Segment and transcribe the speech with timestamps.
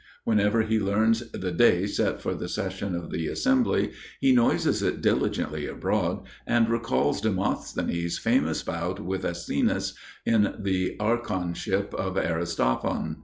[0.23, 4.99] Whenever he learns the day set for the session of the Assembly he noises it
[4.99, 9.93] diligently abroad, and recalls Demosthenes's famous bout with Aeschines
[10.25, 13.17] in the archonship of Aristophon.